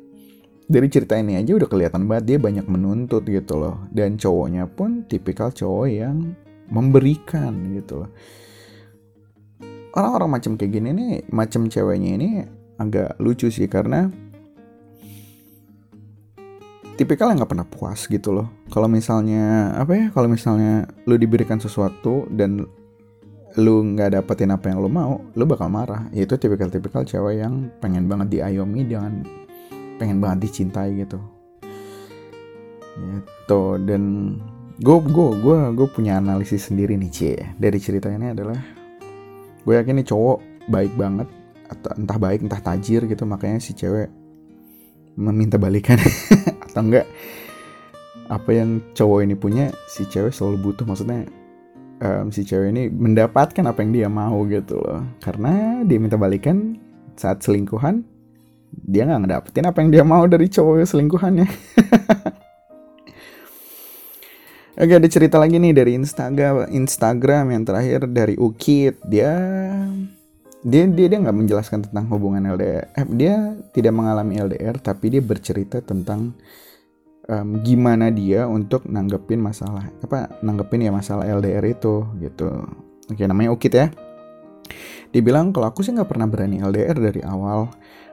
dari 0.66 0.88
cerita 0.88 1.18
ini 1.18 1.38
aja 1.38 1.56
udah 1.58 1.68
kelihatan 1.68 2.06
banget 2.06 2.24
dia 2.34 2.38
banyak 2.38 2.66
menuntut 2.66 3.26
gitu 3.26 3.58
loh 3.58 3.86
dan 3.90 4.16
cowoknya 4.16 4.68
pun 4.70 5.04
tipikal 5.06 5.50
cowok 5.50 5.86
yang 5.90 6.34
memberikan 6.72 7.52
gitu 7.76 8.06
loh 8.06 8.10
orang-orang 9.92 10.40
macam 10.40 10.56
kayak 10.56 10.72
gini 10.72 10.88
nih 10.94 11.12
macam 11.28 11.68
ceweknya 11.68 12.10
ini 12.16 12.28
agak 12.80 13.20
lucu 13.20 13.52
sih 13.52 13.68
karena 13.68 14.08
tipikal 16.96 17.32
yang 17.32 17.40
nggak 17.40 17.52
pernah 17.52 17.68
puas 17.68 18.06
gitu 18.06 18.30
loh. 18.30 18.48
Kalau 18.70 18.86
misalnya 18.86 19.74
apa 19.74 19.92
ya? 19.96 20.06
Kalau 20.12 20.28
misalnya 20.28 20.86
lu 21.08 21.16
diberikan 21.16 21.58
sesuatu 21.58 22.28
dan 22.30 22.62
lu 23.58 23.76
nggak 23.96 24.16
dapetin 24.16 24.54
apa 24.54 24.72
yang 24.72 24.80
lu 24.80 24.88
mau, 24.88 25.20
lu 25.36 25.44
bakal 25.44 25.68
marah. 25.68 26.08
Itu 26.14 26.38
tipikal-tipikal 26.38 27.04
cewek 27.04 27.42
yang 27.42 27.68
pengen 27.82 28.08
banget 28.08 28.38
diayomi, 28.38 28.86
jangan 28.88 29.26
pengen 30.02 30.18
banget 30.18 30.50
dicintai 30.50 30.98
gitu. 30.98 31.22
Gitu 32.98 33.62
dan 33.86 34.02
gue 34.82 34.96
gue 34.98 35.28
gue 35.38 35.56
gue 35.78 35.88
punya 35.94 36.18
analisis 36.18 36.66
sendiri 36.66 36.98
nih 36.98 37.10
cie. 37.14 37.38
Dari 37.54 37.78
cerita 37.78 38.10
ini 38.10 38.34
adalah 38.34 38.58
gue 39.62 39.74
yakin 39.78 40.02
nih 40.02 40.06
cowok 40.10 40.66
baik 40.66 40.98
banget 40.98 41.30
atau 41.70 41.94
entah 41.94 42.18
baik 42.18 42.42
entah 42.42 42.58
tajir 42.58 43.06
gitu 43.06 43.22
makanya 43.22 43.62
si 43.62 43.78
cewek 43.78 44.10
meminta 45.14 45.54
balikan. 45.54 46.02
Atau 46.66 46.82
enggak 46.82 47.06
apa 48.26 48.50
yang 48.50 48.82
cowok 48.96 49.20
ini 49.22 49.38
punya 49.38 49.70
si 49.86 50.02
cewek 50.10 50.34
selalu 50.34 50.72
butuh. 50.72 50.84
Maksudnya 50.88 51.30
um, 52.02 52.34
si 52.34 52.42
cewek 52.42 52.74
ini 52.74 52.90
mendapatkan 52.90 53.64
apa 53.64 53.78
yang 53.86 53.92
dia 53.94 54.08
mau 54.10 54.42
gitu 54.50 54.82
loh. 54.82 55.06
Karena 55.22 55.86
dia 55.86 56.02
minta 56.02 56.18
balikan 56.18 56.76
saat 57.14 57.44
selingkuhan 57.44 58.11
dia 58.72 59.04
nggak 59.04 59.20
ngedapetin 59.28 59.68
apa 59.68 59.78
yang 59.84 59.90
dia 59.92 60.04
mau 60.04 60.24
dari 60.24 60.48
cowok 60.48 60.88
selingkuhannya. 60.88 61.46
Oke 64.72 64.96
ada 64.96 65.04
cerita 65.04 65.36
lagi 65.36 65.60
nih 65.60 65.76
dari 65.76 66.00
Instagram 66.00 66.72
Instagram 66.72 67.52
yang 67.52 67.62
terakhir 67.68 68.08
dari 68.08 68.40
Ukit. 68.40 69.04
Dia 69.04 69.36
dia 70.64 70.88
dia 70.88 71.06
dia 71.12 71.18
nggak 71.20 71.36
menjelaskan 71.36 71.90
tentang 71.90 72.08
hubungan 72.08 72.54
LDR 72.54 72.86
eh, 72.94 73.06
dia 73.10 73.52
tidak 73.74 73.92
mengalami 73.98 74.38
LDR 74.38 74.78
tapi 74.78 75.10
dia 75.10 75.18
bercerita 75.18 75.82
tentang 75.82 76.38
um, 77.26 77.58
gimana 77.66 78.14
dia 78.14 78.46
untuk 78.46 78.86
nanggepin 78.86 79.42
masalah 79.42 79.90
apa 80.00 80.38
nanggepin 80.40 80.86
ya 80.86 80.90
masalah 80.94 81.28
LDR 81.28 81.62
itu 81.68 82.08
gitu. 82.22 82.64
Oke 83.12 83.22
namanya 83.28 83.52
Ukit 83.52 83.74
ya. 83.76 83.92
Dia 85.12 85.20
bilang 85.20 85.52
kalau 85.52 85.68
aku 85.68 85.84
sih 85.84 85.92
nggak 85.92 86.08
pernah 86.08 86.24
berani 86.24 86.64
LDR 86.64 86.96
dari 86.96 87.20
awal 87.20 87.68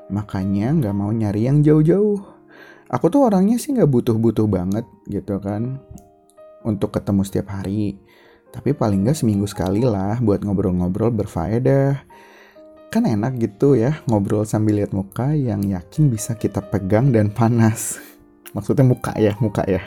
makanya 0.09 0.73
nggak 0.73 0.95
mau 0.97 1.09
nyari 1.13 1.45
yang 1.45 1.61
jauh-jauh 1.61 2.19
aku 2.89 3.05
tuh 3.09 3.29
orangnya 3.29 3.61
sih 3.61 3.73
nggak 3.77 3.89
butuh-butuh 3.89 4.49
banget 4.49 4.85
gitu 5.05 5.37
kan 5.41 5.77
untuk 6.65 6.91
ketemu 6.93 7.21
setiap 7.23 7.53
hari 7.55 8.01
tapi 8.49 8.73
paling 8.73 9.05
nggak 9.05 9.17
seminggu 9.17 9.45
sekali 9.45 9.85
lah 9.85 10.17
buat 10.19 10.41
ngobrol-ngobrol 10.41 11.13
berfaedah 11.13 12.01
kan 12.89 13.05
enak 13.05 13.37
gitu 13.37 13.77
ya 13.77 14.01
ngobrol 14.09 14.41
sambil 14.49 14.81
lihat 14.81 14.97
muka 14.97 15.37
yang 15.37 15.61
yakin 15.61 16.09
bisa 16.09 16.33
kita 16.33 16.57
pegang 16.57 17.13
dan 17.13 17.29
panas. 17.29 18.01
Maksudnya 18.57 18.81
muka 18.81 19.13
ya, 19.13 19.37
muka 19.37 19.61
ya. 19.69 19.85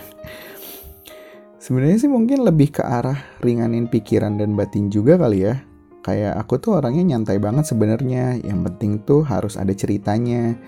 Sebenarnya 1.59 1.99
sih 1.99 2.11
mungkin 2.11 2.47
lebih 2.47 2.79
ke 2.79 2.83
arah 2.83 3.19
ringanin 3.43 3.91
pikiran 3.91 4.39
dan 4.39 4.55
batin 4.55 4.87
juga 4.87 5.19
kali 5.19 5.51
ya. 5.51 5.59
Kayak 6.03 6.35
aku 6.43 6.59
tuh 6.59 6.83
orangnya 6.83 7.15
nyantai 7.15 7.39
banget 7.39 7.71
sebenarnya. 7.71 8.43
Yang 8.43 8.61
penting 8.71 8.93
tuh 9.07 9.23
harus 9.23 9.55
ada 9.55 9.71
ceritanya. 9.71 10.59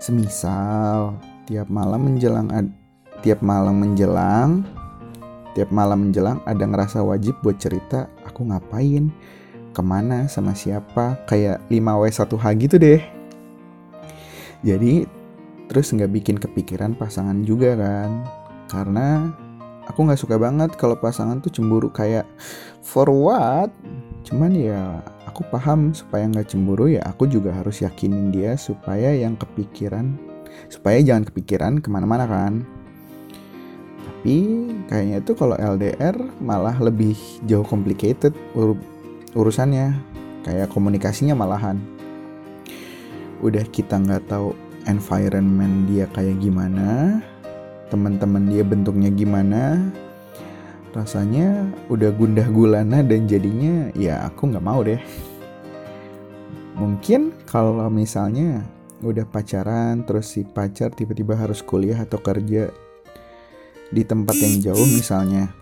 Semisal 0.00 1.20
tiap 1.44 1.68
malam 1.68 2.08
menjelang 2.08 2.48
tiap 3.20 3.40
malam 3.44 3.82
menjelang 3.82 4.64
tiap 5.56 5.74
malam 5.74 6.06
menjelang 6.08 6.38
ada 6.46 6.62
ngerasa 6.64 7.02
wajib 7.02 7.34
buat 7.42 7.58
cerita 7.60 8.06
aku 8.24 8.46
ngapain? 8.48 9.10
Ke 9.74 9.82
mana? 9.84 10.30
Sama 10.30 10.54
siapa? 10.54 11.18
Kayak 11.28 11.60
5W1H 11.68 12.44
gitu 12.62 12.76
deh. 12.78 13.00
Jadi 14.64 15.04
terus 15.68 15.92
nggak 15.92 16.12
bikin 16.14 16.36
kepikiran 16.40 16.96
pasangan 16.96 17.44
juga 17.44 17.76
kan? 17.76 18.24
Karena 18.70 19.34
aku 19.88 20.04
nggak 20.04 20.20
suka 20.20 20.36
banget 20.36 20.76
kalau 20.76 20.94
pasangan 21.00 21.40
tuh 21.40 21.50
cemburu 21.50 21.88
kayak 21.88 22.28
for 22.84 23.08
what? 23.08 23.72
Cuman 24.28 24.52
ya 24.52 25.00
aku 25.24 25.42
paham 25.48 25.96
supaya 25.96 26.28
nggak 26.28 26.52
cemburu 26.52 26.92
ya 26.92 27.00
aku 27.08 27.24
juga 27.24 27.56
harus 27.56 27.80
yakinin 27.80 28.28
dia 28.28 28.54
supaya 28.60 29.16
yang 29.16 29.34
kepikiran 29.40 30.20
supaya 30.68 31.00
jangan 31.00 31.24
kepikiran 31.24 31.80
ke 31.80 31.88
mana-mana 31.88 32.28
kan. 32.28 32.62
Tapi 34.04 34.36
kayaknya 34.90 35.24
itu 35.24 35.32
kalau 35.32 35.56
LDR 35.56 36.16
malah 36.42 36.76
lebih 36.76 37.16
jauh 37.48 37.64
complicated 37.64 38.36
urusannya 39.32 39.94
kayak 40.44 40.68
komunikasinya 40.68 41.32
malahan. 41.38 41.80
Udah 43.40 43.62
kita 43.70 43.96
nggak 43.96 44.26
tahu 44.26 44.52
environment 44.90 45.86
dia 45.86 46.10
kayak 46.10 46.42
gimana 46.42 47.22
teman-teman 47.88 48.48
dia 48.48 48.64
bentuknya 48.64 49.08
gimana. 49.12 49.92
Rasanya 50.96 51.68
udah 51.92 52.08
gundah 52.16 52.48
gulana 52.48 53.04
dan 53.04 53.28
jadinya 53.28 53.92
ya 53.92 54.24
aku 54.24 54.48
nggak 54.48 54.64
mau 54.64 54.80
deh. 54.80 55.00
Mungkin 56.78 57.34
kalau 57.44 57.90
misalnya 57.90 58.62
udah 59.02 59.26
pacaran 59.26 60.02
terus 60.06 60.34
si 60.34 60.42
pacar 60.46 60.94
tiba-tiba 60.94 61.34
harus 61.34 61.62
kuliah 61.62 62.02
atau 62.02 62.18
kerja 62.18 62.70
di 63.88 64.02
tempat 64.04 64.36
yang 64.38 64.70
jauh 64.70 64.88
misalnya. 64.88 65.52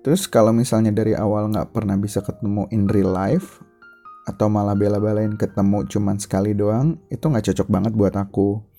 Terus 0.00 0.24
kalau 0.24 0.56
misalnya 0.56 0.96
dari 0.96 1.12
awal 1.12 1.52
nggak 1.52 1.76
pernah 1.76 1.92
bisa 2.00 2.24
ketemu 2.24 2.64
in 2.72 2.88
real 2.88 3.12
life 3.12 3.60
atau 4.24 4.48
malah 4.48 4.72
bela-belain 4.72 5.36
ketemu 5.36 5.84
cuman 5.90 6.16
sekali 6.16 6.56
doang, 6.56 6.96
itu 7.12 7.20
nggak 7.20 7.52
cocok 7.52 7.68
banget 7.68 7.92
buat 7.92 8.14
aku. 8.16 8.69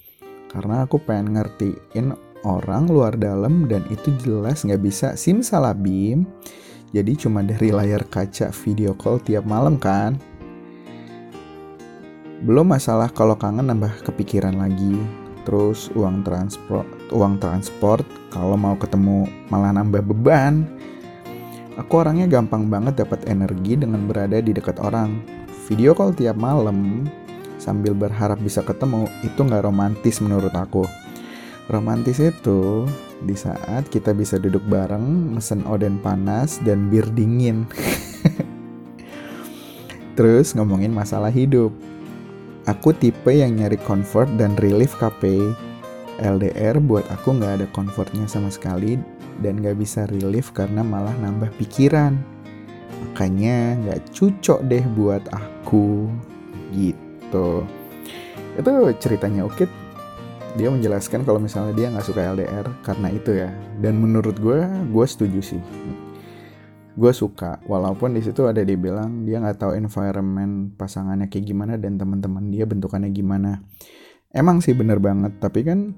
Karena 0.52 0.84
aku 0.84 1.00
pengen 1.00 1.40
ngertiin 1.40 2.12
orang 2.44 2.92
luar 2.92 3.16
dalam 3.16 3.72
dan 3.72 3.88
itu 3.88 4.12
jelas 4.20 4.68
nggak 4.68 4.84
bisa 4.84 5.16
simsalabim. 5.16 6.28
Jadi 6.92 7.16
cuma 7.16 7.40
dari 7.40 7.72
layar 7.72 8.04
kaca 8.04 8.52
video 8.52 8.92
call 8.92 9.24
tiap 9.24 9.48
malam 9.48 9.80
kan. 9.80 10.20
Belum 12.44 12.68
masalah 12.68 13.08
kalau 13.16 13.40
kangen 13.40 13.72
nambah 13.72 14.04
kepikiran 14.04 14.60
lagi. 14.60 15.00
Terus 15.48 15.88
uang 15.96 16.28
transport, 16.28 16.86
uang 17.16 17.40
transport 17.40 18.04
kalau 18.30 18.60
mau 18.60 18.76
ketemu 18.76 19.32
malah 19.48 19.72
nambah 19.72 20.04
beban. 20.04 20.68
Aku 21.80 22.04
orangnya 22.04 22.28
gampang 22.28 22.68
banget 22.68 23.08
dapat 23.08 23.24
energi 23.32 23.80
dengan 23.80 24.04
berada 24.04 24.44
di 24.44 24.52
dekat 24.52 24.84
orang. 24.84 25.24
Video 25.72 25.96
call 25.96 26.12
tiap 26.12 26.36
malam 26.36 27.08
sambil 27.62 27.94
berharap 27.94 28.42
bisa 28.42 28.66
ketemu 28.66 29.06
itu 29.22 29.38
nggak 29.46 29.62
romantis 29.70 30.18
menurut 30.18 30.50
aku. 30.58 30.90
Romantis 31.70 32.18
itu 32.18 32.90
di 33.22 33.38
saat 33.38 33.86
kita 33.94 34.18
bisa 34.18 34.42
duduk 34.42 34.66
bareng, 34.66 35.38
mesen 35.38 35.62
oden 35.70 36.02
panas 36.02 36.58
dan 36.66 36.90
bir 36.90 37.06
dingin. 37.14 37.70
Terus 40.18 40.58
ngomongin 40.58 40.92
masalah 40.92 41.30
hidup. 41.30 41.70
Aku 42.66 42.92
tipe 42.98 43.30
yang 43.30 43.56
nyari 43.62 43.78
comfort 43.78 44.28
dan 44.42 44.58
relief 44.58 44.98
KP. 44.98 45.54
LDR 46.22 46.78
buat 46.82 47.08
aku 47.10 47.40
nggak 47.40 47.54
ada 47.62 47.68
comfortnya 47.74 48.30
sama 48.30 48.54
sekali 48.54 49.00
dan 49.42 49.58
nggak 49.58 49.80
bisa 49.82 50.06
relief 50.12 50.54
karena 50.54 50.86
malah 50.86 51.14
nambah 51.18 51.50
pikiran. 51.58 52.14
Makanya 53.02 53.80
nggak 53.82 54.02
cocok 54.14 54.60
deh 54.70 54.86
buat 54.94 55.26
aku 55.34 56.12
gitu 56.76 57.11
gitu. 57.32 57.64
Itu 58.60 58.72
ceritanya 59.00 59.48
Ukit 59.48 59.72
dia 60.60 60.68
menjelaskan 60.68 61.24
kalau 61.24 61.40
misalnya 61.40 61.72
dia 61.72 61.88
nggak 61.88 62.04
suka 62.04 62.28
LDR 62.36 62.68
karena 62.84 63.08
itu 63.08 63.32
ya. 63.32 63.50
Dan 63.80 64.04
menurut 64.04 64.36
gue 64.36 64.60
gue 64.68 65.06
setuju 65.08 65.40
sih. 65.40 65.62
Gue 66.92 67.16
suka 67.16 67.64
walaupun 67.72 68.12
di 68.12 68.20
situ 68.20 68.44
ada 68.44 68.60
dibilang 68.60 69.24
dia 69.24 69.40
nggak 69.40 69.64
tahu 69.64 69.80
environment 69.80 70.76
pasangannya 70.76 71.32
kayak 71.32 71.48
gimana 71.48 71.80
dan 71.80 71.96
teman-teman 71.96 72.52
dia 72.52 72.68
bentukannya 72.68 73.16
gimana. 73.16 73.64
Emang 74.36 74.60
sih 74.60 74.76
bener 74.76 75.00
banget 75.00 75.40
tapi 75.40 75.64
kan 75.64 75.96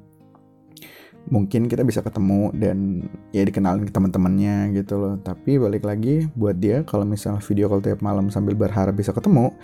mungkin 1.31 1.71
kita 1.71 1.87
bisa 1.87 2.03
ketemu 2.03 2.51
dan 2.51 3.07
ya 3.31 3.47
dikenalin 3.47 3.87
ke 3.87 3.93
teman-temannya 3.93 4.75
gitu 4.75 4.99
loh. 4.99 5.15
Tapi 5.21 5.55
balik 5.59 5.87
lagi 5.87 6.27
buat 6.35 6.59
dia 6.59 6.83
kalau 6.83 7.07
misalnya 7.07 7.39
video 7.39 7.71
call 7.71 7.83
tiap 7.83 8.03
malam 8.03 8.27
sambil 8.27 8.57
berharap 8.57 8.95
bisa 8.95 9.15
ketemu 9.15 9.55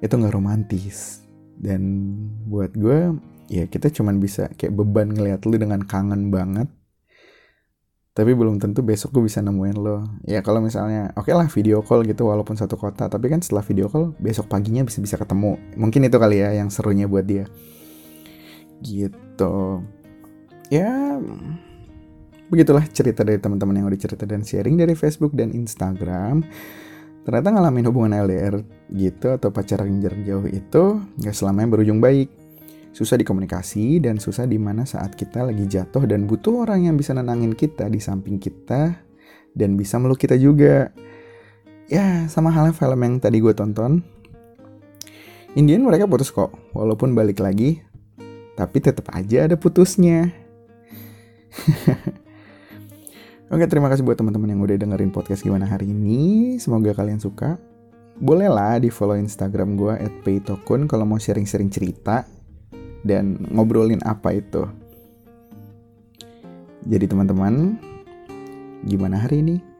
itu 0.00 0.12
nggak 0.12 0.32
romantis. 0.32 1.20
Dan 1.58 2.12
buat 2.48 2.72
gue 2.72 3.12
ya 3.52 3.68
kita 3.68 3.92
cuman 3.92 4.16
bisa 4.16 4.48
kayak 4.56 4.72
beban 4.72 5.12
ngeliat 5.12 5.44
lu 5.44 5.60
dengan 5.60 5.84
kangen 5.84 6.32
banget. 6.32 6.68
Tapi 8.12 8.36
belum 8.36 8.60
tentu 8.60 8.84
besok 8.84 9.16
gue 9.16 9.24
bisa 9.24 9.40
nemuin 9.40 9.76
lo. 9.80 10.04
Ya 10.28 10.44
kalau 10.44 10.60
misalnya 10.60 11.12
oke 11.16 11.28
okay 11.28 11.34
lah 11.36 11.48
video 11.48 11.80
call 11.80 12.04
gitu 12.04 12.28
walaupun 12.28 12.56
satu 12.56 12.76
kota 12.76 13.08
tapi 13.08 13.32
kan 13.32 13.40
setelah 13.40 13.64
video 13.64 13.88
call 13.88 14.12
besok 14.20 14.48
paginya 14.48 14.84
bisa 14.84 15.00
bisa 15.00 15.16
ketemu. 15.20 15.56
Mungkin 15.76 16.08
itu 16.08 16.16
kali 16.16 16.40
ya 16.40 16.56
yang 16.56 16.68
serunya 16.68 17.08
buat 17.08 17.24
dia. 17.24 17.48
Gitu 18.82 19.80
ya 20.72 21.20
begitulah 22.48 22.84
cerita 22.88 23.20
dari 23.20 23.36
teman-teman 23.36 23.76
yang 23.76 23.86
udah 23.92 24.00
cerita 24.00 24.24
dan 24.24 24.40
sharing 24.40 24.80
dari 24.80 24.96
Facebook 24.96 25.36
dan 25.36 25.52
Instagram 25.52 26.40
ternyata 27.28 27.52
ngalamin 27.52 27.86
hubungan 27.92 28.12
LDR 28.24 28.64
gitu 28.92 29.36
atau 29.36 29.52
pacaran 29.52 30.00
jarak 30.00 30.24
jauh 30.24 30.48
itu 30.48 30.84
nggak 31.20 31.36
selamanya 31.36 31.68
berujung 31.78 32.02
baik. 32.02 32.28
Susah 32.92 33.16
dikomunikasi 33.16 34.04
dan 34.04 34.20
susah 34.20 34.44
di 34.44 34.60
mana 34.60 34.84
saat 34.84 35.16
kita 35.16 35.48
lagi 35.48 35.64
jatuh 35.64 36.04
dan 36.04 36.28
butuh 36.28 36.68
orang 36.68 36.92
yang 36.92 37.00
bisa 37.00 37.16
nenangin 37.16 37.56
kita 37.56 37.88
di 37.88 37.96
samping 37.96 38.36
kita 38.36 39.00
dan 39.56 39.80
bisa 39.80 39.96
meluk 39.96 40.20
kita 40.20 40.36
juga. 40.36 40.92
Ya, 41.88 42.28
sama 42.28 42.52
halnya 42.52 42.76
film 42.76 43.00
yang 43.00 43.16
tadi 43.16 43.40
gue 43.40 43.56
tonton. 43.56 44.04
Indian 45.56 45.84
mereka 45.84 46.04
putus 46.04 46.32
kok, 46.32 46.52
walaupun 46.76 47.16
balik 47.16 47.40
lagi, 47.40 47.80
tapi 48.56 48.80
tetap 48.80 49.08
aja 49.12 49.48
ada 49.48 49.56
putusnya. 49.56 50.41
Oke, 53.52 53.68
terima 53.68 53.92
kasih 53.92 54.00
buat 54.00 54.16
teman-teman 54.16 54.48
yang 54.48 54.64
udah 54.64 54.76
dengerin 54.80 55.12
podcast 55.12 55.44
gimana 55.44 55.68
hari 55.68 55.92
ini. 55.92 56.56
Semoga 56.56 56.96
kalian 56.96 57.20
suka. 57.20 57.60
Bolehlah 58.16 58.80
di 58.80 58.88
follow 58.88 59.16
Instagram 59.16 59.76
gue 59.76 59.94
at 59.96 60.12
paytokun 60.24 60.88
kalau 60.88 61.04
mau 61.04 61.20
sharing-sharing 61.20 61.68
cerita 61.68 62.24
dan 63.04 63.44
ngobrolin 63.52 64.00
apa 64.04 64.36
itu. 64.36 64.64
Jadi 66.88 67.06
teman-teman, 67.06 67.78
gimana 68.88 69.20
hari 69.20 69.44
ini? 69.44 69.71